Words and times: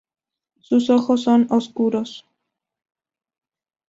Sus 0.61 0.89
ojos 0.89 1.21
son 1.21 1.45
oscuros. 1.51 2.25